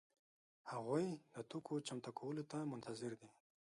هغوی 0.71 1.05
د 1.33 1.37
توکو 1.49 1.75
چمتو 1.87 2.11
کولو 2.19 2.43
ته 2.51 2.57
منتظر 2.71 3.11
دي. 3.21 3.29